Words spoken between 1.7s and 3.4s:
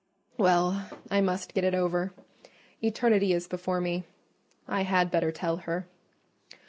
over. Eternity